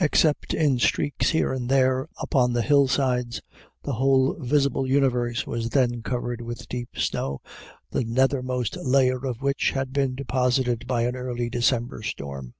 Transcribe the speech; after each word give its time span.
Except 0.00 0.54
in 0.54 0.80
streaks 0.80 1.30
here 1.30 1.52
and 1.52 1.68
there 1.68 2.08
upon 2.18 2.52
the 2.52 2.62
hillsides, 2.62 3.40
the 3.84 3.92
whole 3.92 4.34
visible 4.40 4.88
universe 4.88 5.46
was 5.46 5.70
then 5.70 6.02
covered 6.02 6.40
with 6.40 6.68
deep 6.68 6.98
snow 6.98 7.40
the 7.92 8.04
nethermost 8.04 8.76
layer 8.82 9.24
of 9.24 9.40
which 9.40 9.70
had 9.70 9.92
been 9.92 10.16
deposited 10.16 10.88
by 10.88 11.02
an 11.02 11.14
early 11.14 11.48
December 11.48 12.02
storm. 12.02 12.54